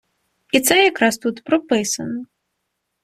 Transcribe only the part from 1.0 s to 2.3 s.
тут прописано.